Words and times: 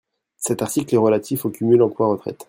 Cet 0.37 0.63
article 0.63 0.95
est 0.95 0.97
relatif 0.97 1.45
au 1.45 1.51
cumul 1.51 1.83
emploi-retraite. 1.83 2.39